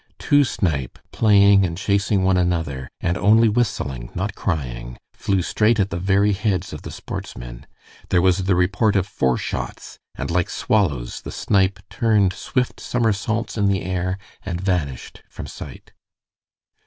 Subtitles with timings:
[0.17, 5.91] Two snipe, playing and chasing one another, and only whistling, not crying, flew straight at
[5.91, 7.67] the very heads of the sportsmen.
[8.09, 13.59] There was the report of four shots, and like swallows the snipe turned swift somersaults
[13.59, 15.93] in the air and vanished from sight.